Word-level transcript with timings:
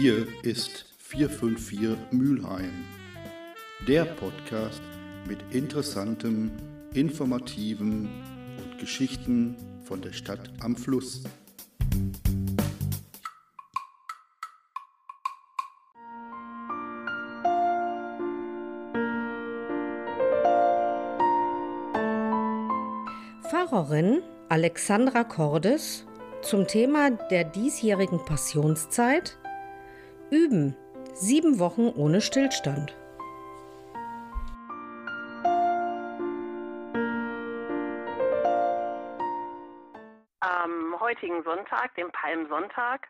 Hier 0.00 0.28
ist 0.44 0.84
454 0.98 2.12
Mülheim, 2.12 2.84
der 3.88 4.04
Podcast 4.04 4.80
mit 5.26 5.40
interessantem, 5.50 6.52
informativen 6.94 8.08
und 8.62 8.78
Geschichten 8.78 9.56
von 9.82 10.00
der 10.00 10.12
Stadt 10.12 10.52
am 10.60 10.76
Fluss. 10.76 11.24
Pfarrerin 23.50 24.22
Alexandra 24.48 25.24
Cordes 25.24 26.06
zum 26.42 26.68
Thema 26.68 27.10
der 27.10 27.42
diesjährigen 27.42 28.24
Passionszeit 28.24 29.37
Üben. 30.30 30.76
Sieben 31.14 31.58
Wochen 31.58 31.88
ohne 31.96 32.20
Stillstand. 32.20 32.94
Am 40.40 41.00
heutigen 41.00 41.42
Sonntag, 41.44 41.94
dem 41.94 42.12
Palmsonntag, 42.12 43.08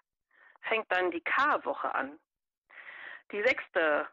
fängt 0.68 0.86
dann 0.90 1.10
die 1.10 1.20
Karwoche 1.20 1.92
an. 1.92 2.18
Die 3.32 3.42
sechste 3.42 4.06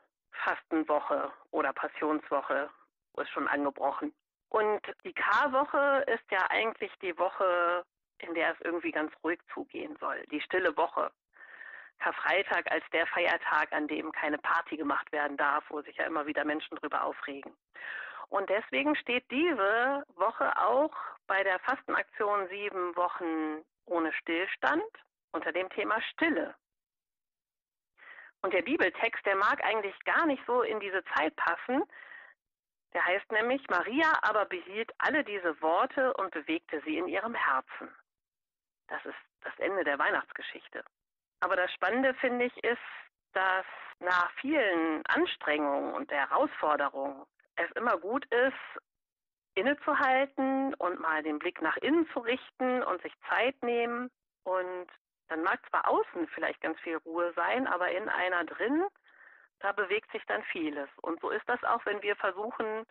Fastenwoche 0.43 1.31
oder 1.51 1.73
Passionswoche 1.73 2.69
ist 3.17 3.29
schon 3.29 3.47
angebrochen. 3.47 4.13
Und 4.49 4.81
die 5.03 5.13
Karwoche 5.13 6.03
ist 6.07 6.23
ja 6.31 6.45
eigentlich 6.49 6.91
die 7.03 7.17
Woche, 7.19 7.85
in 8.17 8.33
der 8.33 8.53
es 8.53 8.61
irgendwie 8.61 8.91
ganz 8.91 9.13
ruhig 9.23 9.39
zugehen 9.53 9.95
soll. 9.99 10.25
Die 10.31 10.41
stille 10.41 10.75
Woche. 10.75 11.11
Karfreitag 11.99 12.71
als 12.71 12.83
der 12.91 13.07
Feiertag, 13.07 13.71
an 13.71 13.87
dem 13.87 14.11
keine 14.11 14.37
Party 14.37 14.77
gemacht 14.77 15.11
werden 15.11 15.37
darf, 15.37 15.63
wo 15.69 15.81
sich 15.81 15.95
ja 15.97 16.05
immer 16.05 16.25
wieder 16.25 16.45
Menschen 16.45 16.77
drüber 16.77 17.03
aufregen. 17.03 17.55
Und 18.29 18.49
deswegen 18.49 18.95
steht 18.95 19.29
diese 19.31 20.03
Woche 20.15 20.51
auch 20.57 20.93
bei 21.27 21.43
der 21.43 21.59
Fastenaktion 21.59 22.47
sieben 22.49 22.95
Wochen 22.95 23.63
ohne 23.85 24.11
Stillstand 24.13 24.83
unter 25.31 25.51
dem 25.51 25.69
Thema 25.69 26.01
Stille. 26.01 26.55
Und 28.41 28.53
der 28.53 28.61
Bibeltext, 28.61 29.25
der 29.25 29.35
mag 29.35 29.63
eigentlich 29.63 29.97
gar 30.03 30.25
nicht 30.25 30.43
so 30.45 30.61
in 30.61 30.79
diese 30.79 31.03
Zeit 31.15 31.35
passen. 31.35 31.83
Der 32.93 33.03
heißt 33.03 33.31
nämlich, 33.31 33.67
Maria 33.69 34.11
aber 34.21 34.45
behielt 34.45 34.91
alle 34.99 35.23
diese 35.23 35.59
Worte 35.61 36.13
und 36.13 36.31
bewegte 36.31 36.81
sie 36.85 36.97
in 36.97 37.07
ihrem 37.07 37.33
Herzen. 37.33 37.89
Das 38.87 39.03
ist 39.05 39.17
das 39.41 39.57
Ende 39.57 39.83
der 39.83 39.97
Weihnachtsgeschichte. 39.97 40.83
Aber 41.39 41.55
das 41.55 41.71
Spannende 41.73 42.13
finde 42.15 42.45
ich 42.45 42.63
ist, 42.63 42.77
dass 43.33 43.65
nach 43.99 44.31
vielen 44.41 45.05
Anstrengungen 45.07 45.93
und 45.93 46.09
der 46.11 46.29
Herausforderungen 46.29 47.25
es 47.55 47.71
immer 47.71 47.97
gut 47.97 48.25
ist, 48.25 48.81
innezuhalten 49.55 50.73
und 50.75 50.99
mal 50.99 51.23
den 51.23 51.39
Blick 51.39 51.61
nach 51.61 51.77
innen 51.77 52.07
zu 52.09 52.19
richten 52.19 52.83
und 52.83 53.01
sich 53.01 53.13
Zeit 53.29 53.61
nehmen. 53.63 54.11
Und 54.43 54.87
dann 55.29 55.43
mag 55.43 55.59
zwar 55.69 55.87
außen 55.89 56.27
vielleicht 56.27 56.61
ganz 56.61 56.79
viel 56.81 56.97
Ruhe 56.97 57.33
sein, 57.35 57.67
aber 57.67 57.89
in 57.91 58.09
einer 58.09 58.43
drin, 58.43 58.85
da 59.59 59.71
bewegt 59.71 60.11
sich 60.11 60.23
dann 60.27 60.43
vieles. 60.43 60.89
Und 61.01 61.19
so 61.21 61.29
ist 61.29 61.47
das 61.47 61.63
auch, 61.63 61.85
wenn 61.85 62.01
wir 62.01 62.15
versuchen, 62.17 62.85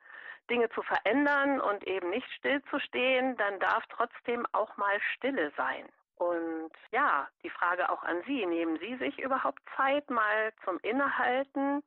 Dinge 0.50 0.68
zu 0.70 0.82
verändern 0.82 1.60
und 1.60 1.86
eben 1.86 2.10
nicht 2.10 2.30
stillzustehen, 2.32 3.36
dann 3.36 3.58
darf 3.60 3.84
trotzdem 3.88 4.46
auch 4.52 4.76
mal 4.76 5.00
Stille 5.14 5.52
sein. 5.56 5.88
Und 6.16 6.53
ja, 6.90 7.28
die 7.42 7.50
Frage 7.50 7.90
auch 7.90 8.02
an 8.02 8.22
Sie, 8.26 8.46
nehmen 8.46 8.78
Sie 8.78 8.96
sich 8.96 9.18
überhaupt 9.18 9.60
Zeit 9.76 10.08
mal 10.10 10.52
zum 10.64 10.78
Innehalten 10.80 11.82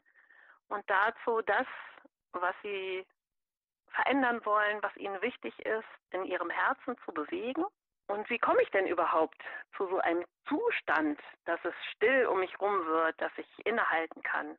und 0.70 0.84
dazu 0.90 1.42
das, 1.42 1.66
was 2.34 2.56
Sie 2.64 3.06
verändern 3.90 4.46
wollen, 4.46 4.82
was 4.82 4.96
Ihnen 4.98 5.22
wichtig 5.22 5.58
ist, 5.66 5.88
in 6.12 6.26
Ihrem 6.26 6.50
Herzen 6.50 6.98
zu 7.06 7.14
bewegen? 7.14 7.66
Und 8.08 8.30
wie 8.30 8.40
komme 8.40 8.62
ich 8.62 8.72
denn 8.72 8.88
überhaupt 8.88 9.42
zu 9.76 9.88
so 9.88 10.00
einem 10.00 10.24
Zustand, 10.48 11.20
dass 11.46 11.60
es 11.66 11.74
still 11.92 12.26
um 12.28 12.40
mich 12.40 12.60
rum 12.60 12.86
wird, 12.86 13.20
dass 13.22 13.32
ich 13.38 13.66
innehalten 13.66 14.22
kann? 14.24 14.58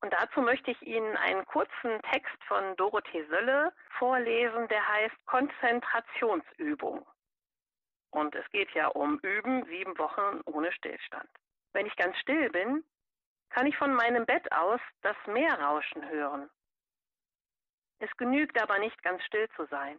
Und 0.00 0.12
dazu 0.12 0.40
möchte 0.40 0.70
ich 0.70 0.80
Ihnen 0.82 1.16
einen 1.16 1.44
kurzen 1.46 2.00
Text 2.12 2.36
von 2.46 2.76
Dorothee 2.76 3.24
Sölle 3.24 3.72
vorlesen, 3.98 4.68
der 4.68 4.86
heißt 4.86 5.26
Konzentrationsübung. 5.26 7.04
Und 8.10 8.34
es 8.34 8.48
geht 8.50 8.70
ja 8.72 8.88
um 8.88 9.18
Üben, 9.20 9.64
sieben 9.66 9.96
Wochen 9.98 10.40
ohne 10.46 10.72
Stillstand. 10.72 11.28
Wenn 11.72 11.86
ich 11.86 11.96
ganz 11.96 12.16
still 12.18 12.50
bin, 12.50 12.84
kann 13.50 13.66
ich 13.66 13.76
von 13.76 13.94
meinem 13.94 14.26
Bett 14.26 14.50
aus 14.52 14.80
das 15.02 15.16
Meer 15.26 15.60
rauschen 15.60 16.08
hören. 16.08 16.50
Es 17.98 18.10
genügt 18.16 18.60
aber 18.60 18.78
nicht 18.78 19.02
ganz 19.02 19.22
still 19.24 19.48
zu 19.56 19.66
sein. 19.66 19.98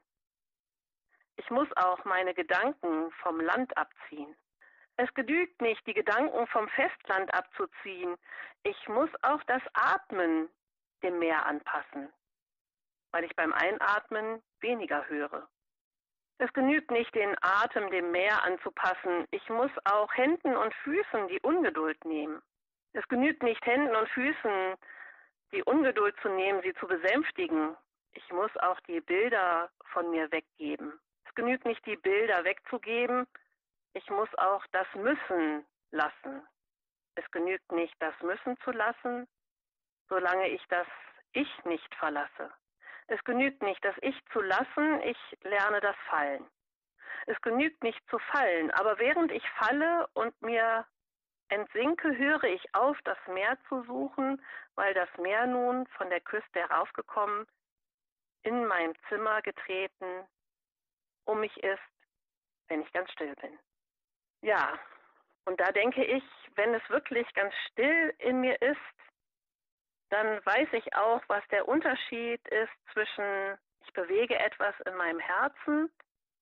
Ich 1.36 1.50
muss 1.50 1.68
auch 1.78 2.04
meine 2.06 2.34
Gedanken 2.34 3.12
vom 3.24 3.40
Land 3.40 3.76
abziehen. 3.78 4.36
Es 4.98 5.14
genügt 5.14 5.62
nicht, 5.62 5.86
die 5.88 5.94
Gedanken 5.94 6.46
vom 6.48 6.68
Festland 6.70 7.34
abzuziehen. 7.34 8.18
Ich 8.64 8.88
muss 8.90 9.10
auch 9.22 9.42
das 9.46 9.62
Atmen 9.74 10.50
dem 11.02 11.20
Meer 11.20 11.46
anpassen, 11.46 12.12
weil 13.12 13.24
ich 13.24 13.36
beim 13.38 13.54
Einatmen 13.54 14.44
weniger 14.60 15.08
höre. 15.08 15.48
Es 16.42 16.52
genügt 16.54 16.90
nicht, 16.90 17.14
den 17.14 17.36
Atem 17.42 17.92
dem 17.92 18.12
Meer 18.12 18.42
anzupassen. 18.44 19.28
Ich 19.32 19.48
muss 19.50 19.72
auch 19.84 20.12
Händen 20.14 20.56
und 20.56 20.74
Füßen 20.86 21.28
die 21.28 21.42
Ungeduld 21.42 22.04
nehmen. 22.06 22.42
Es 22.94 23.06
genügt 23.10 23.44
nicht, 23.44 23.64
Händen 23.66 23.94
und 23.94 24.08
Füßen 24.10 24.76
die 25.52 25.64
Ungeduld 25.64 26.16
zu 26.22 26.30
nehmen, 26.30 26.62
sie 26.62 26.74
zu 26.76 26.88
besänftigen. 26.88 27.76
Ich 28.14 28.32
muss 28.32 28.56
auch 28.62 28.80
die 28.82 29.02
Bilder 29.02 29.70
von 29.92 30.10
mir 30.12 30.32
weggeben. 30.32 30.98
Es 31.28 31.36
genügt 31.36 31.66
nicht, 31.66 31.86
die 31.86 31.98
Bilder 31.98 32.46
wegzugeben. 32.46 33.28
Ich 33.94 34.10
muss 34.10 34.34
auch 34.38 34.66
das 34.72 34.88
Müssen 34.96 35.66
lassen. 35.92 36.48
Es 37.16 37.30
genügt 37.32 37.70
nicht, 37.74 37.96
das 38.00 38.14
Müssen 38.22 38.58
zu 38.64 38.72
lassen, 38.72 39.28
solange 40.08 40.48
ich 40.48 40.66
das 40.70 40.88
Ich 41.34 41.66
nicht 41.66 41.94
verlasse. 41.96 42.50
Es 43.10 43.24
genügt 43.24 43.64
nicht, 43.64 43.84
das 43.84 43.96
Ich 44.02 44.16
zu 44.32 44.40
lassen, 44.40 45.02
ich 45.02 45.18
lerne 45.42 45.82
das 45.82 45.96
Fallen. 46.10 46.46
Es 47.26 47.42
genügt 47.42 47.84
nicht 47.84 48.00
zu 48.10 48.20
fallen, 48.20 48.70
aber 48.72 49.00
während 49.00 49.32
ich 49.32 49.44
falle 49.58 50.08
und 50.14 50.40
mir 50.42 50.86
entsinke, 51.50 52.16
höre 52.16 52.44
ich 52.44 52.64
auf, 52.76 52.98
das 53.04 53.18
Meer 53.28 53.58
zu 53.68 53.82
suchen, 53.84 54.40
weil 54.76 54.94
das 54.94 55.10
Meer 55.18 55.48
nun 55.48 55.88
von 55.98 56.10
der 56.12 56.22
Küste 56.22 56.60
heraufgekommen, 56.60 57.48
in 58.44 58.66
mein 58.68 58.94
Zimmer 59.08 59.42
getreten, 59.42 60.28
um 61.26 61.40
mich 61.40 61.56
ist, 61.64 61.82
wenn 62.68 62.82
ich 62.82 62.94
ganz 62.94 63.12
still 63.12 63.34
bin. 63.42 63.58
Ja, 64.42 64.80
und 65.46 65.60
da 65.60 65.72
denke 65.72 66.06
ich, 66.06 66.24
wenn 66.56 66.76
es 66.76 66.90
wirklich 66.90 67.28
ganz 67.34 67.56
still 67.72 68.14
in 68.20 68.40
mir 68.40 68.62
ist, 68.62 68.78
dann 70.10 70.44
weiß 70.46 70.70
ich 70.74 70.96
auch, 70.96 71.22
was 71.28 71.44
der 71.50 71.68
Unterschied 71.68 72.46
ist 72.48 72.72
zwischen 72.94 73.58
ich 73.86 73.94
bewege 73.94 74.38
etwas 74.38 74.76
in 74.86 74.96
meinem 74.96 75.20
Herzen 75.20 75.92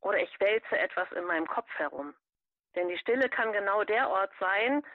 oder 0.02 0.20
ich 0.20 0.38
wälze 0.40 0.78
etwas 0.78 1.10
in 1.14 1.24
meinem 1.24 1.48
Kopf 1.48 1.70
herum. 1.76 2.14
Denn 2.76 2.90
die 2.90 2.98
Stille 2.98 3.30
kann 3.30 3.54
genau 3.54 3.86
der 3.86 4.10
Ort 4.10 4.32
sein, 4.40 4.86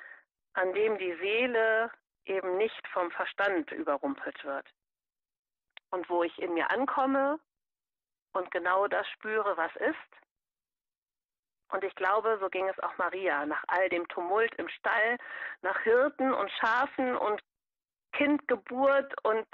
an 0.52 0.74
dem 0.74 0.98
die 0.98 1.16
Seele 1.16 1.90
eben 2.26 2.58
nicht 2.58 2.86
vom 2.88 3.10
Verstand 3.10 3.72
überrumpelt 3.72 4.44
wird. 4.44 4.66
Und 5.90 6.08
wo 6.10 6.22
ich 6.22 6.38
in 6.38 6.54
mir 6.54 6.70
ankomme 6.70 7.40
und 8.32 8.50
genau 8.50 8.86
das 8.86 9.08
spüre, 9.08 9.56
was 9.56 9.74
ist. 9.76 9.96
Und 11.70 11.84
ich 11.84 11.94
glaube, 11.94 12.38
so 12.38 12.50
ging 12.50 12.68
es 12.68 12.78
auch 12.80 12.96
Maria, 12.98 13.46
nach 13.46 13.64
all 13.68 13.88
dem 13.88 14.06
Tumult 14.08 14.54
im 14.56 14.68
Stall, 14.68 15.16
nach 15.62 15.80
Hirten 15.80 16.34
und 16.34 16.50
Schafen 16.52 17.16
und 17.16 17.42
Kindgeburt 18.12 19.14
und 19.24 19.46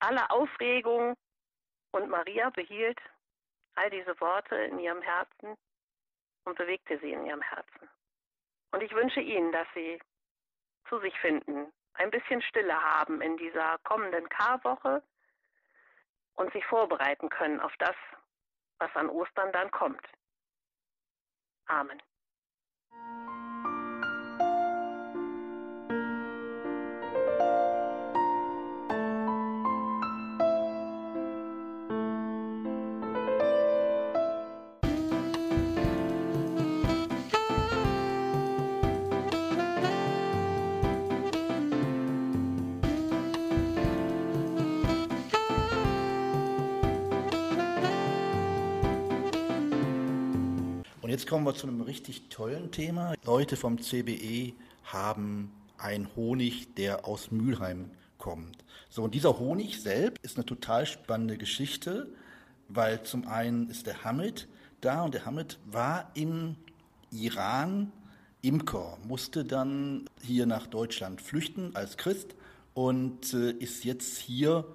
aller 0.00 0.30
Aufregung. 0.30 1.14
Und 1.92 2.08
Maria 2.08 2.50
behielt 2.50 2.98
all 3.74 3.90
diese 3.90 4.18
Worte 4.20 4.56
in 4.56 4.78
ihrem 4.78 5.02
Herzen 5.02 5.56
und 6.44 6.58
bewegte 6.58 6.98
sie 6.98 7.12
in 7.12 7.26
ihrem 7.26 7.42
Herzen. 7.42 7.88
Und 8.72 8.82
ich 8.82 8.92
wünsche 8.92 9.20
Ihnen, 9.20 9.52
dass 9.52 9.66
Sie 9.74 9.98
zu 10.88 10.98
sich 11.00 11.18
finden, 11.20 11.72
ein 11.94 12.10
bisschen 12.10 12.42
Stille 12.42 12.80
haben 12.80 13.20
in 13.22 13.36
dieser 13.36 13.78
kommenden 13.78 14.28
Karwoche 14.28 15.02
und 16.34 16.52
sich 16.52 16.64
vorbereiten 16.66 17.28
können 17.28 17.60
auf 17.60 17.72
das, 17.78 17.96
was 18.78 18.94
an 18.94 19.08
Ostern 19.08 19.52
dann 19.52 19.70
kommt. 19.70 20.06
Amen. 21.66 22.00
Jetzt 51.16 51.26
kommen 51.26 51.46
wir 51.46 51.54
zu 51.54 51.66
einem 51.66 51.80
richtig 51.80 52.28
tollen 52.28 52.70
Thema. 52.70 53.14
Leute 53.24 53.56
vom 53.56 53.80
CBE 53.80 54.52
haben 54.84 55.50
einen 55.78 56.14
Honig, 56.14 56.74
der 56.74 57.06
aus 57.06 57.30
Mülheim 57.30 57.90
kommt. 58.18 58.62
So, 58.90 59.02
und 59.02 59.14
dieser 59.14 59.38
Honig 59.38 59.80
selbst 59.80 60.22
ist 60.22 60.36
eine 60.36 60.44
total 60.44 60.84
spannende 60.84 61.38
Geschichte, 61.38 62.12
weil 62.68 63.02
zum 63.04 63.26
einen 63.26 63.70
ist 63.70 63.86
der 63.86 64.04
Hamid 64.04 64.46
da 64.82 65.04
und 65.04 65.14
der 65.14 65.24
Hamid 65.24 65.58
war 65.64 66.10
im 66.12 66.56
Iran 67.10 67.92
Imker, 68.42 68.98
musste 69.08 69.46
dann 69.46 70.10
hier 70.20 70.44
nach 70.44 70.66
Deutschland 70.66 71.22
flüchten 71.22 71.74
als 71.74 71.96
Christ 71.96 72.34
und 72.74 73.32
äh, 73.32 73.52
ist 73.52 73.84
jetzt 73.84 74.18
hier 74.18 74.66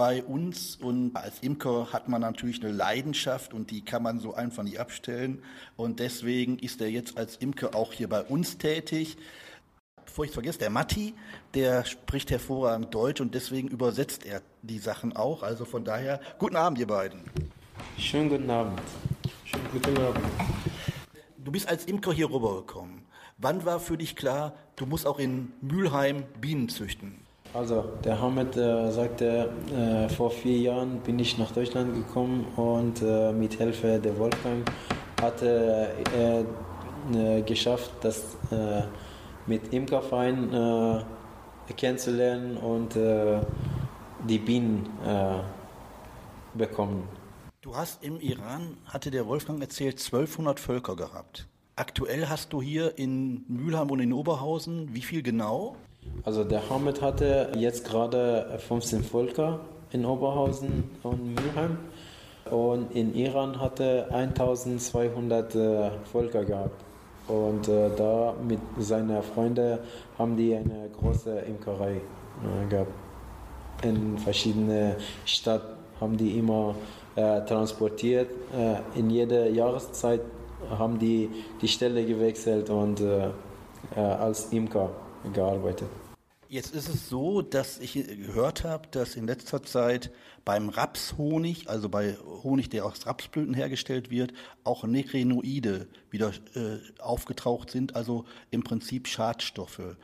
bei 0.00 0.24
uns 0.24 0.76
und 0.76 1.14
als 1.14 1.40
Imker 1.40 1.92
hat 1.92 2.08
man 2.08 2.22
natürlich 2.22 2.64
eine 2.64 2.72
Leidenschaft 2.72 3.52
und 3.52 3.70
die 3.70 3.84
kann 3.84 4.02
man 4.02 4.18
so 4.18 4.32
einfach 4.32 4.62
nicht 4.62 4.80
abstellen 4.80 5.42
und 5.76 6.00
deswegen 6.00 6.58
ist 6.58 6.80
er 6.80 6.88
jetzt 6.88 7.18
als 7.18 7.36
Imker 7.36 7.74
auch 7.74 7.92
hier 7.92 8.08
bei 8.08 8.22
uns 8.22 8.56
tätig. 8.56 9.18
Bevor 10.06 10.24
ich 10.24 10.30
es 10.30 10.34
vergesse, 10.34 10.58
der 10.58 10.70
Matti, 10.70 11.12
der 11.52 11.84
spricht 11.84 12.30
hervorragend 12.30 12.94
Deutsch 12.94 13.20
und 13.20 13.34
deswegen 13.34 13.68
übersetzt 13.68 14.24
er 14.24 14.40
die 14.62 14.78
Sachen 14.78 15.14
auch. 15.14 15.42
Also 15.42 15.66
von 15.66 15.84
daher, 15.84 16.18
guten 16.38 16.56
Abend, 16.56 16.78
ihr 16.78 16.86
beiden. 16.86 17.20
Schönen 17.98 18.30
guten 18.30 18.48
Abend. 18.48 18.80
Schönen 19.44 19.68
guten 19.70 19.98
Abend. 19.98 20.24
Du 21.36 21.52
bist 21.52 21.68
als 21.68 21.84
Imker 21.84 22.14
hier 22.14 22.30
rübergekommen. 22.30 23.02
Wann 23.36 23.66
war 23.66 23.78
für 23.78 23.98
dich 23.98 24.16
klar, 24.16 24.54
du 24.76 24.86
musst 24.86 25.06
auch 25.06 25.18
in 25.18 25.52
Mülheim 25.60 26.24
Bienen 26.40 26.70
züchten? 26.70 27.29
Also, 27.52 27.82
der 28.04 28.20
Hamid 28.20 28.56
äh, 28.56 28.92
sagte, 28.92 29.50
äh, 29.74 30.08
vor 30.08 30.30
vier 30.30 30.58
Jahren 30.58 31.00
bin 31.00 31.18
ich 31.18 31.36
nach 31.36 31.50
Deutschland 31.50 31.92
gekommen 31.94 32.46
und 32.54 33.02
äh, 33.02 33.32
mit 33.32 33.54
Hilfe 33.54 33.98
der 33.98 34.16
Wolfgang 34.18 34.70
hatte 35.20 35.90
er 36.16 36.44
äh, 37.12 37.42
geschafft, 37.42 37.90
das 38.02 38.36
äh, 38.52 38.82
mit 39.46 39.72
Imkerverein 39.72 40.54
äh, 40.54 41.02
kennenzulernen 41.76 42.56
und 42.56 42.96
die 44.28 44.38
Bienen 44.38 44.88
bekommen. 46.52 47.08
Du 47.60 47.76
hast 47.76 48.02
im 48.02 48.18
Iran, 48.18 48.76
hatte 48.86 49.12
der 49.12 49.28
Wolfgang 49.28 49.60
erzählt, 49.60 50.00
1200 50.00 50.58
Völker 50.58 50.96
gehabt. 50.96 51.46
Aktuell 51.80 52.28
hast 52.28 52.52
du 52.52 52.60
hier 52.60 52.98
in 52.98 53.42
Mülheim 53.48 53.90
und 53.90 54.00
in 54.00 54.12
Oberhausen, 54.12 54.90
wie 54.92 55.00
viel 55.00 55.22
genau? 55.22 55.76
Also 56.24 56.44
der 56.44 56.68
Hamid 56.68 57.00
hatte 57.00 57.52
jetzt 57.56 57.86
gerade 57.86 58.58
15 58.68 59.02
Völker 59.02 59.60
in 59.90 60.04
Oberhausen 60.04 60.90
und 61.02 61.36
Mülheim 61.36 61.78
und 62.50 62.94
in 62.94 63.14
Iran 63.14 63.58
hatte 63.58 64.08
1200 64.12 65.54
äh, 65.54 65.90
Völker 66.12 66.44
gehabt. 66.44 66.84
Und 67.28 67.66
äh, 67.68 67.88
da 67.96 68.34
mit 68.46 68.60
seinen 68.78 69.22
Freunden 69.22 69.78
haben 70.18 70.36
die 70.36 70.54
eine 70.54 70.90
große 71.00 71.38
Imkerei 71.48 71.92
äh, 71.94 72.68
gehabt. 72.68 72.92
In 73.82 74.18
verschiedene 74.18 74.96
Städten 75.24 75.78
haben 75.98 76.18
die 76.18 76.38
immer 76.38 76.74
äh, 77.16 77.40
transportiert. 77.46 78.28
Äh, 78.54 78.98
in 78.98 79.08
jeder 79.08 79.48
Jahreszeit 79.48 80.20
haben 80.68 80.98
die 80.98 81.28
die 81.60 81.68
Stelle 81.68 82.04
gewechselt 82.04 82.70
und 82.70 83.00
äh, 83.00 83.30
äh, 83.96 84.00
als 84.00 84.52
Imker 84.52 84.90
gearbeitet. 85.32 85.88
Jetzt 86.48 86.74
ist 86.74 86.88
es 86.88 87.08
so, 87.08 87.42
dass 87.42 87.78
ich 87.78 87.92
gehört 87.92 88.64
habe, 88.64 88.88
dass 88.90 89.14
in 89.14 89.26
letzter 89.26 89.62
Zeit 89.62 90.10
beim 90.44 90.68
Rapshonig, 90.68 91.68
also 91.68 91.88
bei 91.88 92.16
Honig, 92.42 92.68
der 92.70 92.84
aus 92.84 93.06
Rapsblüten 93.06 93.54
hergestellt 93.54 94.10
wird, 94.10 94.32
auch 94.64 94.82
Nekrenoide 94.82 95.86
wieder 96.10 96.32
äh, 96.56 96.78
aufgetaucht 97.00 97.70
sind, 97.70 97.94
also 97.94 98.24
im 98.50 98.64
Prinzip 98.64 99.06
Schadstoffe. 99.06 99.96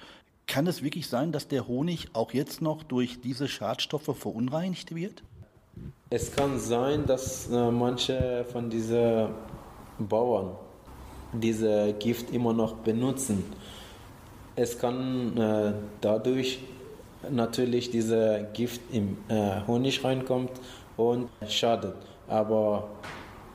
Kann 0.47 0.69
es 0.69 0.85
wirklich 0.85 1.09
sein, 1.09 1.33
dass 1.33 1.49
der 1.49 1.67
Honig 1.67 2.11
auch 2.13 2.33
jetzt 2.33 2.63
noch 2.63 2.85
durch 2.85 3.21
diese 3.21 3.49
Schadstoffe 3.49 4.17
verunreinigt 4.17 4.95
wird? 4.95 5.25
Es 6.11 6.31
kann 6.31 6.61
sein, 6.61 7.07
dass 7.07 7.51
äh, 7.51 7.71
manche 7.73 8.47
von 8.53 8.71
diesen 8.71 9.31
Bauern 9.99 10.51
diese 11.33 11.93
Gift 11.99 12.31
immer 12.31 12.53
noch 12.53 12.75
benutzen 12.75 13.45
es 14.57 14.79
kann 14.79 15.37
äh, 15.37 15.73
dadurch 16.01 16.59
natürlich 17.31 17.91
diese 17.91 18.49
Gift 18.55 18.81
im 18.91 19.19
äh, 19.29 19.61
Honig 19.67 20.03
reinkommt 20.03 20.53
und 20.97 21.29
schadet. 21.47 21.95
Aber 22.27 22.89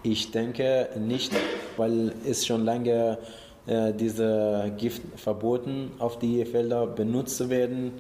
ich 0.04 0.32
denke 0.32 0.90
nicht, 1.00 1.34
weil 1.76 2.14
es 2.26 2.46
schon 2.46 2.64
lange 2.66 3.18
äh, 3.66 3.94
diese 3.94 4.72
Gift 4.78 5.02
verboten 5.16 5.92
auf 5.98 6.20
die 6.20 6.46
Felder 6.46 6.86
benutzt 6.86 7.38
zu 7.38 7.50
werden 7.50 7.94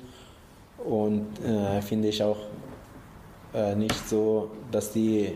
und 0.85 1.27
äh, 1.43 1.81
finde 1.81 2.09
ich 2.09 2.21
auch 2.21 2.37
äh, 3.53 3.75
nicht 3.75 4.07
so, 4.07 4.51
dass 4.71 4.91
die 4.91 5.33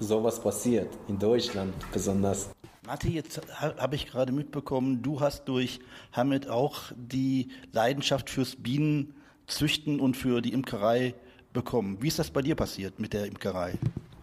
sowas 0.00 0.40
passiert 0.40 0.88
in 1.08 1.18
Deutschland 1.18 1.74
besonders. 1.92 2.50
Matti, 2.86 3.10
jetzt 3.10 3.40
habe 3.58 3.94
ich 3.94 4.06
gerade 4.06 4.30
mitbekommen, 4.32 5.02
du 5.02 5.20
hast 5.20 5.46
durch 5.46 5.80
Hamid 6.12 6.48
auch 6.50 6.92
die 6.96 7.48
Leidenschaft 7.72 8.28
fürs 8.28 8.56
Bienenzüchten 8.56 10.00
und 10.00 10.16
für 10.16 10.42
die 10.42 10.52
Imkerei 10.52 11.14
bekommen. 11.54 11.96
Wie 12.00 12.08
ist 12.08 12.18
das 12.18 12.30
bei 12.30 12.42
dir 12.42 12.54
passiert 12.56 13.00
mit 13.00 13.14
der 13.14 13.24
Imkerei? 13.24 13.72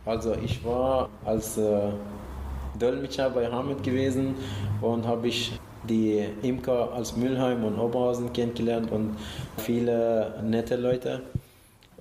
Also 0.05 0.35
ich 0.35 0.63
war 0.63 1.09
als 1.25 1.57
äh, 1.57 1.91
Dolmetscher 2.77 3.29
bei 3.31 3.49
Hamid 3.51 3.83
gewesen 3.83 4.35
und 4.81 5.07
habe 5.07 5.27
ich 5.27 5.59
die 5.89 6.25
Imker 6.43 6.93
als 6.93 7.15
Mülheim 7.15 7.63
und 7.63 7.79
Oberhausen 7.79 8.31
kennengelernt 8.33 8.91
und 8.91 9.15
viele 9.57 10.39
nette 10.43 10.75
Leute. 10.75 11.23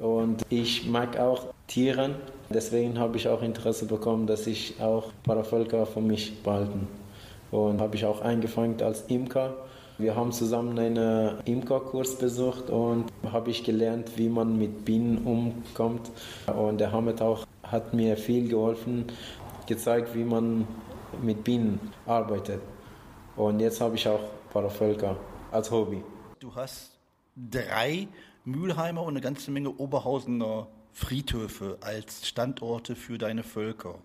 Und 0.00 0.42
ich 0.48 0.86
mag 0.86 1.18
auch 1.18 1.46
Tieren 1.66 2.16
Deswegen 2.52 2.98
habe 2.98 3.16
ich 3.16 3.28
auch 3.28 3.42
Interesse 3.42 3.86
bekommen, 3.86 4.26
dass 4.26 4.48
ich 4.48 4.80
auch 4.80 5.12
Paravölker 5.22 5.86
für 5.86 6.00
mich 6.00 6.42
behalten. 6.42 6.88
Und 7.52 7.80
habe 7.80 7.94
ich 7.94 8.04
auch 8.04 8.22
angefangen 8.22 8.82
als 8.82 9.02
Imker. 9.02 9.54
Wir 9.98 10.16
haben 10.16 10.32
zusammen 10.32 10.76
einen 10.76 11.38
Imkerkurs 11.44 12.18
besucht 12.18 12.68
und 12.68 13.04
habe 13.30 13.50
ich 13.50 13.62
gelernt, 13.62 14.18
wie 14.18 14.28
man 14.28 14.58
mit 14.58 14.84
Bienen 14.84 15.18
umkommt. 15.18 16.10
Und 16.52 16.78
der 16.78 16.90
Hamid 16.90 17.22
auch 17.22 17.46
hat 17.62 17.94
mir 17.94 18.16
viel 18.16 18.48
geholfen, 18.48 19.04
gezeigt, 19.68 20.12
wie 20.16 20.24
man 20.24 20.66
mit 21.22 21.44
Bienen 21.44 21.78
arbeitet. 22.04 22.60
Und 23.36 23.60
jetzt 23.60 23.80
habe 23.80 23.94
ich 23.94 24.08
auch 24.08 24.24
Paravölker 24.52 25.16
als 25.52 25.70
Hobby. 25.70 26.02
Du 26.40 26.52
hast 26.52 26.98
drei 27.36 28.08
Mülheimer 28.50 29.02
und 29.02 29.14
eine 29.14 29.20
ganze 29.20 29.50
Menge 29.50 29.70
Oberhausener 29.70 30.66
Friedhöfe 30.92 31.78
als 31.80 32.26
Standorte 32.26 32.96
für 32.96 33.18
deine 33.18 33.42
Völker. 33.42 33.98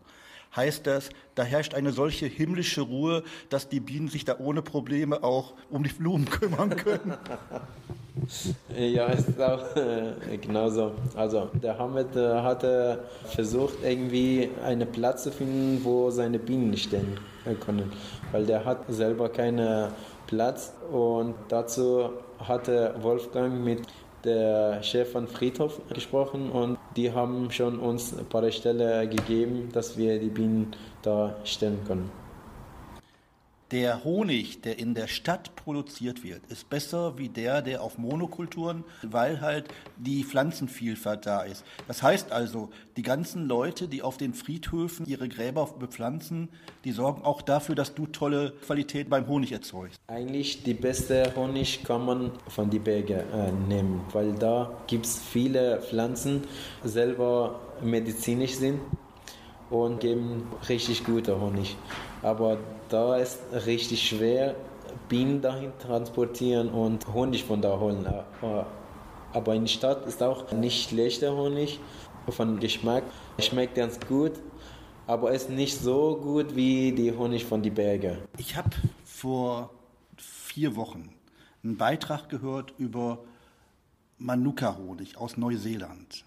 Heißt 0.56 0.88
das, 0.88 1.10
da 1.36 1.44
herrscht 1.44 1.74
eine 1.74 1.92
solche 1.92 2.28
himmlische 2.28 2.82
Ruhe, 2.82 3.24
dass 3.50 3.68
die 3.68 3.82
Bienen 3.82 4.08
sich 4.08 4.24
da 4.24 4.38
ohne 4.40 4.62
Probleme 4.62 5.24
auch 5.24 5.54
um 5.70 5.84
die 5.84 5.90
Blumen 5.90 6.25
kümmern 6.30 6.75
können? 6.78 7.18
ja, 8.78 9.08
ist 9.08 9.42
auch 9.42 9.75
äh, 9.75 10.38
genauso. 10.38 10.94
Also 11.16 11.50
der 11.62 11.78
Hamid 11.78 12.16
äh, 12.16 12.42
hatte 12.42 13.04
versucht, 13.25 13.80
irgendwie 13.84 14.50
einen 14.64 14.90
Platz 14.90 15.24
zu 15.24 15.32
finden, 15.32 15.84
wo 15.84 16.10
seine 16.10 16.40
Bienen 16.40 16.78
stehen 16.78 17.18
können, 17.60 17.92
weil 18.32 18.46
der 18.46 18.64
hat 18.64 18.86
selber 18.88 19.28
keinen 19.28 19.92
Platz 20.28 20.74
und 20.90 21.36
dazu 21.50 22.12
hatte 22.40 22.96
Wolfgang 23.02 23.64
mit 23.64 23.82
der 24.25 24.84
Chef 24.84 25.12
von 25.12 25.27
Friedhof 25.27 25.79
gesprochen 25.94 26.50
und 26.50 26.77
die 26.96 27.12
haben 27.12 27.51
schon 27.51 27.79
uns 27.79 28.17
ein 28.17 28.25
paar 28.25 28.50
Stellen 28.51 29.10
gegeben, 29.10 29.70
dass 29.72 29.98
wir 29.98 30.20
die 30.20 30.29
Bienen 30.29 30.72
da 31.01 31.36
stellen 31.44 31.79
können. 31.86 32.25
Der 33.72 34.04
Honig, 34.04 34.62
der 34.62 34.78
in 34.78 34.94
der 34.94 35.08
Stadt 35.08 35.56
produziert 35.56 36.24
wird, 36.24 36.46
ist 36.52 36.70
besser 36.70 37.18
wie 37.18 37.30
der, 37.30 37.64
der 37.64 37.82
auf 37.82 37.98
Monokulturen, 37.98 38.84
weil 39.02 39.42
halt 39.42 39.74
die 39.98 40.24
Pflanzenvielfalt 40.24 41.26
da 41.26 41.42
ist. 41.42 41.66
Das 41.88 42.04
heißt 42.04 42.32
also, 42.32 42.70
die 42.96 43.02
ganzen 43.02 43.48
Leute, 43.48 43.88
die 43.88 44.04
auf 44.04 44.18
den 44.18 44.36
Friedhöfen 44.36 45.08
ihre 45.08 45.28
Gräber 45.28 45.68
bepflanzen, 45.80 46.50
die 46.84 46.92
sorgen 46.92 47.24
auch 47.24 47.42
dafür, 47.42 47.74
dass 47.74 47.96
du 47.96 48.06
tolle 48.06 48.54
Qualität 48.68 49.10
beim 49.10 49.28
Honig 49.28 49.52
erzeugst. 49.52 50.00
Eigentlich 50.06 50.62
die 50.62 50.76
beste 50.76 51.34
Honig 51.36 51.84
kann 51.84 52.06
man 52.06 52.32
von 52.48 52.70
den 52.70 52.84
Bergen 52.84 53.20
äh, 53.34 53.52
nehmen, 53.68 54.02
weil 54.14 54.36
da 54.36 54.78
gibt 54.86 55.08
es 55.08 55.18
viele 55.18 55.82
Pflanzen, 55.82 56.44
selber 56.84 57.60
medizinisch 57.82 58.58
sind 58.58 58.80
und 59.70 60.00
geben 60.00 60.48
richtig 60.70 61.04
gute 61.06 61.40
Honig. 61.40 61.76
Aber 62.22 62.58
da 62.90 63.18
ist 63.18 63.40
richtig 63.66 64.08
schwer, 64.08 64.56
Bienen 65.10 65.42
dahin 65.42 65.72
transportieren 65.80 66.70
und 66.70 67.14
Honig 67.14 67.44
von 67.44 67.62
da 67.62 67.80
holen. 67.80 68.06
Aber 69.34 69.56
in 69.56 69.64
der 69.64 69.68
Stadt 69.68 70.06
ist 70.08 70.24
auch 70.24 70.52
nicht 70.52 70.90
schlechter 70.90 71.36
Honig 71.36 71.80
von 72.30 72.60
Geschmack. 72.60 73.04
Schmeckt 73.40 73.76
ganz 73.76 74.00
gut 74.08 74.34
aber 75.08 75.32
ist 75.32 75.50
nicht 75.50 75.80
so 75.80 76.18
gut 76.18 76.56
wie 76.56 76.92
die 76.92 77.12
Honig 77.12 77.46
von 77.46 77.62
die 77.62 77.70
Berge. 77.70 78.18
Ich 78.38 78.56
habe 78.56 78.70
vor 79.04 79.70
vier 80.18 80.76
Wochen 80.76 81.10
einen 81.64 81.78
Beitrag 81.78 82.30
gehört 82.30 82.74
über 82.78 83.20
Manuka-Honig 84.18 85.18
aus 85.18 85.38
Neuseeland. 85.38 86.24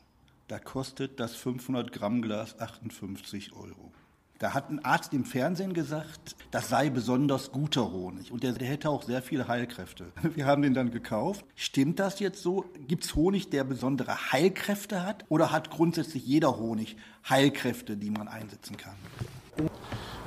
Da 0.48 0.60
kostet 0.60 1.20
das 1.20 1.36
500 1.36 1.92
Gramm 1.92 2.22
Glas 2.22 2.60
58 2.60 3.54
Euro. 3.54 3.92
Da 4.40 4.54
hat 4.54 4.70
ein 4.70 4.84
Arzt 4.84 5.14
im 5.14 5.24
Fernsehen 5.24 5.74
gesagt, 5.74 6.36
das 6.52 6.68
sei 6.68 6.90
besonders 6.90 7.52
guter 7.52 7.92
Honig 7.92 8.32
und 8.32 8.44
der, 8.44 8.52
der, 8.52 8.68
hätte 8.68 8.90
auch 8.90 9.04
sehr 9.04 9.22
viele 9.22 9.48
Heilkräfte. 9.48 10.12
Wir 10.36 10.46
haben 10.46 10.62
den 10.62 10.74
dann 10.74 10.92
gekauft. 10.92 11.46
Stimmt 11.56 12.00
das 12.00 12.20
jetzt 12.20 12.44
so? 12.44 12.66
Gibt 12.88 13.06
es 13.06 13.16
Honig, 13.16 13.52
der 13.52 13.64
besondere 13.64 14.32
Heilkräfte 14.32 15.06
hat 15.06 15.24
oder 15.30 15.52
hat 15.52 15.70
grundsätzlich 15.70 16.26
jeder 16.26 16.58
Honig 16.58 16.98
Heilkräfte, 17.30 17.96
die 17.96 18.10
man 18.10 18.28
einsetzen 18.28 18.76
kann? 18.76 18.96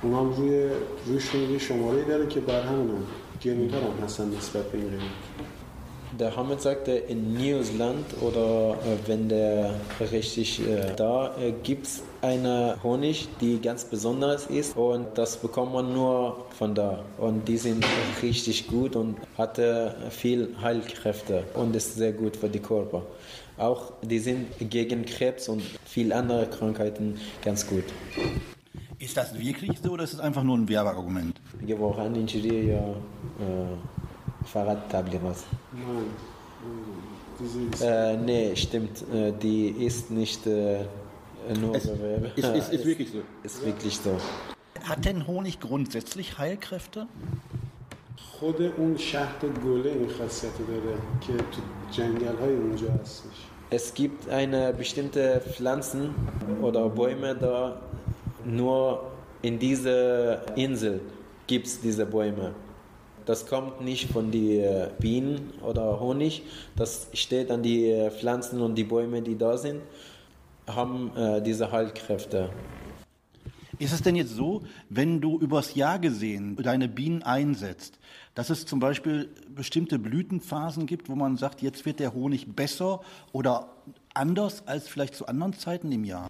اونام 0.03 0.33
روی 0.33 0.69
روشون 1.07 1.51
یه 1.51 1.59
شماره 1.59 2.05
داره 2.05 2.27
که 2.27 2.41
بر 2.41 2.63
همون 2.63 3.03
گرونتر 3.41 3.81
هم 3.81 4.05
هستن 4.05 4.37
نسبت 4.37 4.73
به 4.73 4.79
این 4.79 4.89
قیمت 4.89 5.03
der 6.20 6.36
Hamid 6.36 6.60
sagte, 6.60 6.92
in 6.92 7.36
Newsland 7.36 8.06
oder 8.22 8.72
äh, 8.74 9.08
wenn 9.08 9.30
der 9.30 9.76
richtig 10.12 10.60
äh, 10.60 10.94
da, 10.98 11.38
äh, 11.38 11.54
gibt 11.64 11.88
es 11.88 12.04
eine 12.22 12.76
Honig, 12.84 13.30
die 13.40 13.62
ganz 13.62 13.86
besonders 13.86 14.48
ist 14.48 14.76
und 14.76 15.08
das 15.18 15.38
bekommt 15.38 15.72
man 15.72 15.94
nur 15.94 16.46
von 16.58 16.76
da. 16.76 17.06
Und 17.18 17.48
die 17.48 17.58
sind 17.58 17.86
richtig 18.22 18.68
gut 18.68 18.98
und 18.98 19.16
hatte 19.38 19.96
äh, 20.06 20.12
viel 20.12 20.54
Heilkräfte 20.62 21.46
und 21.54 21.74
ist 21.76 21.96
sehr 21.96 22.12
gut 22.12 22.36
für 22.36 22.50
die 22.50 22.60
Körper. 22.60 23.04
Auch 23.58 23.94
die 24.02 24.20
sind 24.20 24.48
gegen 24.60 25.06
Krebs 25.06 25.48
und 25.48 25.62
viele 25.86 26.16
andere 26.16 26.48
Krankheiten 26.48 27.20
ganz 27.44 27.66
gut. 27.66 27.86
Ist 29.00 29.16
das 29.16 29.40
wirklich 29.40 29.80
so 29.82 29.92
oder 29.92 30.04
ist 30.04 30.14
das 30.14 30.20
einfach 30.20 30.44
nur 30.44 30.58
ein 30.58 30.68
Werbeargument? 30.68 31.40
Ich 31.66 31.72
habe 31.74 31.86
auch 31.86 31.98
einen 31.98 32.16
Ingenieur, 32.16 32.54
Nigeria 32.54 32.80
äh, 33.40 34.01
فقط 34.45 34.79
تبلیغ 34.89 35.25
است 35.27 35.47
من 35.75 36.07
diese 37.39 37.85
Äh, 37.85 38.17
nee, 38.17 38.57
stimmt. 38.57 39.03
Äh, 39.13 39.33
die 39.33 39.69
ist 39.69 40.11
nicht 40.11 40.47
äh, 40.47 40.85
nur 41.61 41.75
Es 41.77 41.87
Bewerbe. 41.87 42.33
ist, 42.35 42.49
ist, 42.61 42.73
ist 42.73 42.85
wirklich 42.87 43.11
so. 43.13 43.19
Ist 43.43 43.65
wirklich 43.65 43.97
so. 43.99 44.17
Hat 44.89 45.05
denn 45.05 45.27
Honig 45.27 45.61
grundsätzlich 45.61 46.39
Heilkräfte? 46.39 47.07
خود 48.41 48.63
اون 48.63 48.97
شهد 48.97 49.45
گله 49.65 49.91
این 49.91 50.09
خاصیت 50.19 50.53
داره 50.69 50.95
که 51.21 51.33
تو 51.37 51.61
جنگل 51.91 52.37
های 52.41 52.55
اونجا 52.57 52.89
هستش 53.03 53.39
Es 53.71 53.95
gibt 53.95 54.29
eine 54.29 54.73
bestimmte 54.73 55.41
Pflanzen 55.41 56.15
oder 56.63 56.89
Bäume 56.89 57.35
da, 57.35 57.81
nur 58.45 59.03
in 59.43 59.59
dieser 59.59 60.57
Insel 60.57 61.01
gibt 61.49 61.67
es 61.67 61.81
diese 61.81 62.07
Bäume. 62.07 62.53
Das 63.26 63.46
kommt 63.46 63.82
nicht 63.82 64.12
von 64.12 64.32
den 64.32 64.88
Bienen 65.00 65.54
oder 65.62 66.00
Honig, 66.00 66.44
das 66.76 67.08
steht 67.14 67.52
an 67.52 67.62
die 67.62 67.90
äh, 67.90 68.10
Pflanzen 68.10 68.62
und 68.62 68.76
die 68.76 68.84
Bäume, 68.84 69.22
die 69.22 69.38
da 69.38 69.58
sind, 69.58 69.82
haben 70.68 71.12
äh, 71.16 71.42
diese 71.42 71.72
Heilkräfte. 71.72 72.50
Ist 73.82 73.94
es 73.94 74.04
denn 74.04 74.16
jetzt 74.16 74.36
so, 74.36 74.62
wenn 74.90 75.22
du 75.22 75.40
übers 75.40 75.74
Jahr 75.74 75.98
gesehen 75.98 76.56
deine 76.56 76.88
Bienen 76.88 77.24
einsetzt, 77.24 77.98
dass 78.36 78.52
es 78.52 78.66
zum 78.68 78.80
Beispiel 78.80 79.30
bestimmte 79.50 79.98
Blütenphasen 79.98 80.86
gibt, 80.86 81.10
wo 81.10 81.16
man 81.16 81.36
sagt, 81.36 81.64
jetzt 81.64 81.84
wird 81.86 82.00
der 82.00 82.14
Honig 82.14 82.56
besser 82.56 83.02
oder 83.32 83.70
anders 84.14 84.68
als 84.68 84.88
vielleicht 84.88 85.16
zu 85.16 85.26
anderen 85.26 85.54
Zeiten 85.54 85.92
im 85.92 86.04
Jahr? 86.04 86.28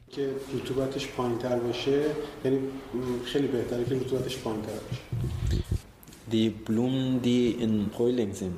Die 6.32 6.50
Blumen, 6.50 7.22
die 7.22 7.52
in 7.52 7.92
Frühling 7.92 8.34
sind, 8.34 8.56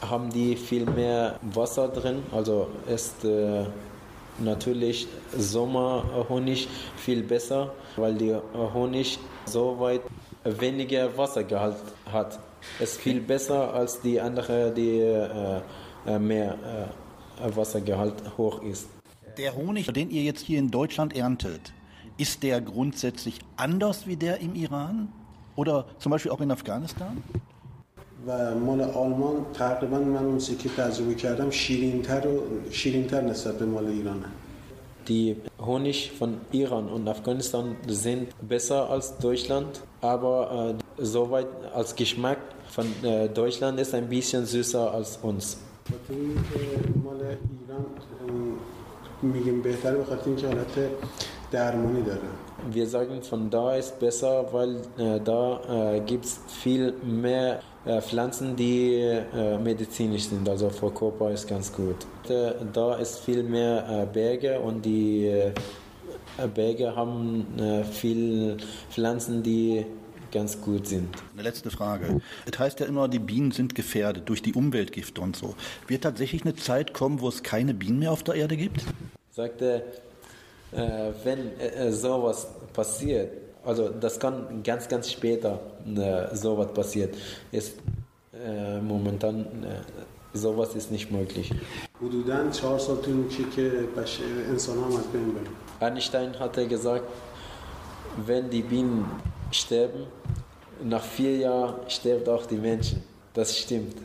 haben 0.00 0.30
die 0.30 0.56
viel 0.56 0.84
mehr 0.84 1.38
Wasser 1.42 1.88
drin. 1.88 2.22
Also 2.32 2.68
ist 2.88 3.24
äh, 3.24 3.64
natürlich 4.38 5.06
Sommerhonig 5.36 6.68
viel 6.96 7.22
besser, 7.22 7.72
weil 7.96 8.14
der 8.14 8.42
Honig 8.72 9.18
so 9.46 9.78
weit 9.78 10.02
weniger 10.44 11.16
Wassergehalt 11.16 11.76
hat. 12.10 12.38
Ist 12.80 13.00
viel 13.00 13.20
besser 13.20 13.72
als 13.72 14.00
die 14.00 14.20
andere, 14.20 14.72
die 14.72 14.98
äh, 15.00 15.60
äh, 16.06 16.18
mehr 16.18 16.56
äh, 17.42 17.56
Wassergehalt 17.56 18.36
hoch 18.36 18.62
ist. 18.62 18.88
Der 19.38 19.54
Honig, 19.54 19.86
den 19.92 20.10
ihr 20.10 20.22
jetzt 20.22 20.40
hier 20.40 20.58
in 20.58 20.70
Deutschland 20.70 21.14
erntet, 21.16 21.72
ist 22.16 22.42
der 22.42 22.60
grundsätzlich 22.60 23.38
anders 23.56 24.06
wie 24.06 24.16
der 24.16 24.40
im 24.40 24.54
Iran 24.54 25.12
oder 25.55 25.85
zum 25.99 26.11
Beispiel 26.11 26.31
auch 26.31 26.41
in 26.41 26.51
Afghanistan? 26.51 27.13
و 28.27 28.55
مال 28.55 28.81
آلمان 28.81 29.35
تقریبا 29.53 29.99
من 29.99 30.25
اون 30.25 30.37
چیزی 30.37 30.55
که 30.55 30.69
تجربه 30.69 31.15
کردم 31.15 31.49
شیرینتر 31.49 32.27
و 32.27 32.41
شیرینتر 32.71 33.21
نسبت 33.21 33.59
به 33.59 33.65
مال 33.65 33.85
ایرانه 33.87 34.25
Die 35.07 35.35
Honig 35.69 36.11
von 36.19 36.31
Iran 36.51 36.85
und 36.95 37.07
Afghanistan 37.07 37.75
sind 37.87 38.27
besser 38.47 38.89
als 38.89 39.17
Deutschland, 39.17 39.81
aber 40.01 40.75
äh, 40.99 41.03
soweit 41.15 41.47
als 41.73 41.95
Geschmack 41.95 42.37
von 42.75 42.85
äh, 43.03 43.27
Deutschland 43.29 43.79
ist 43.79 43.95
ein 43.95 44.07
bisschen 44.09 44.45
süßer 44.45 44.93
als 44.93 45.17
uns. 45.29 45.57
خاطر 45.89 46.13
اینکه 46.13 46.59
مال 47.03 47.21
ایران 47.21 47.85
ام، 48.29 48.57
میگیم 49.33 49.61
بهتره 49.61 49.97
به 49.97 50.03
خاطر 50.05 50.25
اینکه 50.25 50.47
حالت 50.47 50.75
Harmonie 51.60 52.02
darin. 52.04 52.20
Wir 52.70 52.86
sagen, 52.86 53.22
von 53.22 53.50
da 53.50 53.74
ist 53.74 53.98
besser, 54.00 54.46
weil 54.52 54.76
äh, 54.98 55.20
da 55.22 55.94
äh, 55.96 56.00
gibt 56.00 56.24
es 56.24 56.40
viel 56.48 56.94
mehr 57.02 57.60
äh, 57.84 58.00
Pflanzen, 58.00 58.56
die 58.56 58.94
äh, 58.94 59.58
medizinisch 59.58 60.24
sind. 60.28 60.48
Also 60.48 60.70
für 60.70 60.90
Körper 60.90 61.30
ist 61.30 61.46
ganz 61.46 61.72
gut. 61.72 61.96
da 62.72 62.94
ist 62.94 63.20
viel 63.20 63.42
mehr 63.42 63.84
äh, 63.88 64.06
Berge 64.06 64.58
und 64.58 64.84
die 64.84 65.26
äh, 65.26 65.52
Berge 66.54 66.96
haben 66.96 67.46
äh, 67.58 67.84
viele 67.84 68.56
Pflanzen, 68.90 69.42
die 69.42 69.84
ganz 70.32 70.60
gut 70.60 70.88
sind. 70.88 71.14
Eine 71.34 71.42
letzte 71.42 71.70
Frage. 71.70 72.20
Es 72.50 72.58
heißt 72.58 72.80
ja 72.80 72.86
immer, 72.86 73.06
die 73.08 73.20
Bienen 73.20 73.52
sind 73.52 73.74
gefährdet 73.74 74.28
durch 74.28 74.42
die 74.42 74.52
Umweltgifte 74.52 75.20
und 75.20 75.36
so. 75.36 75.54
Wird 75.86 76.02
tatsächlich 76.02 76.42
eine 76.42 76.56
Zeit 76.56 76.92
kommen, 76.92 77.20
wo 77.20 77.28
es 77.28 77.42
keine 77.42 77.72
Bienen 77.72 78.00
mehr 78.00 78.10
auf 78.10 78.24
der 78.24 78.34
Erde 78.34 78.56
gibt? 78.56 78.84
Sagte, 79.30 79.84
äh, 80.73 81.11
wenn 81.23 81.59
äh, 81.59 81.91
sowas 81.91 82.47
passiert, 82.73 83.31
also 83.65 83.89
das 83.89 84.19
kann 84.19 84.63
ganz, 84.63 84.87
ganz 84.87 85.11
später 85.11 85.59
äh, 85.85 86.35
sowas 86.35 86.67
passiert, 86.73 87.15
ist 87.51 87.73
äh, 88.33 88.79
momentan 88.79 89.45
äh, 89.63 90.37
sowas 90.37 90.75
ist 90.75 90.91
nicht 90.91 91.11
möglich. 91.11 91.51
حدودا 92.01 92.49
چهار 92.51 92.79
سال 92.79 92.97
طول 92.97 93.13
میکشه 93.13 93.43
که 93.55 93.71
بش... 93.97 94.19
انسان 94.49 94.77
هم 94.77 94.83
از 94.83 95.07
بین 95.13 95.33
برن 95.33 95.47
Einstein 95.81 96.37
hatte 96.39 96.67
gesagt, 96.67 97.05
wenn 98.25 98.49
die 98.49 98.61
Bienen 98.61 99.05
sterben, 99.51 100.07
nach 100.83 101.03
vier 101.03 101.37
Jahren 101.37 101.75
sterben 101.89 102.27
auch 102.29 102.45
die 102.45 102.57
Menschen. 102.57 103.03
Das 103.33 103.57
stimmt. 103.57 103.97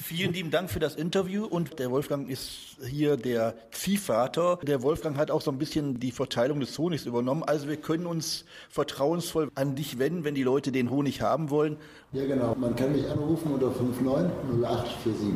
Vielen 0.00 0.32
lieben 0.32 0.50
Dank 0.50 0.70
für 0.70 0.78
das 0.78 0.94
Interview 0.94 1.44
und 1.44 1.80
der 1.80 1.90
Wolfgang 1.90 2.30
ist 2.30 2.76
hier 2.88 3.16
der 3.16 3.54
Ziehvater. 3.72 4.58
Der 4.62 4.82
Wolfgang 4.82 5.16
hat 5.16 5.30
auch 5.30 5.42
so 5.42 5.50
ein 5.50 5.58
bisschen 5.58 5.98
die 5.98 6.12
Verteilung 6.12 6.60
des 6.60 6.78
Honigs 6.78 7.04
übernommen. 7.04 7.42
Also 7.42 7.68
wir 7.68 7.76
können 7.76 8.06
uns 8.06 8.44
vertrauensvoll 8.70 9.50
an 9.56 9.74
dich 9.74 9.98
wenden, 9.98 10.22
wenn 10.22 10.36
die 10.36 10.44
Leute 10.44 10.70
den 10.70 10.88
Honig 10.88 11.20
haben 11.20 11.50
wollen. 11.50 11.76
Ja 12.12 12.24
genau, 12.26 12.54
man 12.54 12.76
kann 12.76 12.92
mich 12.92 13.06
anrufen 13.08 13.52
unter 13.52 13.72
590847. 13.72 15.28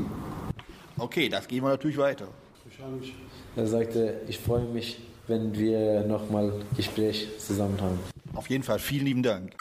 Okay, 0.97 1.29
das 1.29 1.49
gehen 1.49 1.65
wir 1.65 1.71
natürlich 1.71 1.99
weiter. 1.99 2.29
Er 3.57 3.67
sagte, 3.67 4.21
ich 4.29 4.39
freue 4.39 4.65
mich, 4.65 5.01
wenn 5.27 5.59
wir 5.59 6.05
nochmal 6.05 6.53
Gespräch 6.77 7.29
zusammen 7.39 7.79
haben. 7.81 7.99
Auf 8.35 8.49
jeden 8.49 8.63
Fall, 8.63 8.79
vielen 8.79 9.07
lieben 9.07 9.23
Dank. 9.25 9.55